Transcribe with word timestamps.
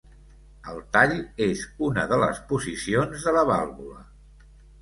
El 0.71 0.79
tall 0.95 1.13
és 1.47 1.61
una 1.89 2.07
de 2.13 2.19
les 2.23 2.39
posicions 2.55 3.29
de 3.29 3.35
la 3.39 3.45
vàlvula. 3.55 4.03